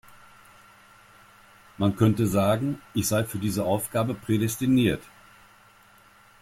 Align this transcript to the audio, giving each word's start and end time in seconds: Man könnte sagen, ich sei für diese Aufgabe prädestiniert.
Man 1.77 1.95
könnte 1.95 2.25
sagen, 2.25 2.81
ich 2.95 3.07
sei 3.07 3.23
für 3.23 3.37
diese 3.37 3.65
Aufgabe 3.65 4.15
prädestiniert. 4.15 5.03